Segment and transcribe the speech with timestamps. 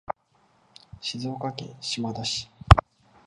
[0.99, 2.49] 静岡県島田市